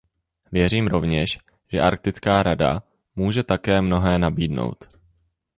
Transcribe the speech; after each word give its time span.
Věřím 0.51 0.87
rovněž, 0.87 1.39
že 1.67 1.81
Arktická 1.81 2.43
rada 2.43 2.83
může 3.15 3.43
také 3.43 3.81
mnohé 3.81 4.19
nabídnout. 4.19 4.89